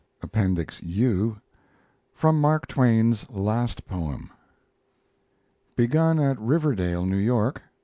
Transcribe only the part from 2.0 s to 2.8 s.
FROM MARK